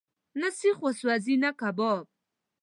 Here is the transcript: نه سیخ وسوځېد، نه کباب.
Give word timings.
نه 0.39 0.49
سیخ 0.59 0.77
وسوځېد، 0.83 1.39
نه 1.43 1.51
کباب. 1.59 2.05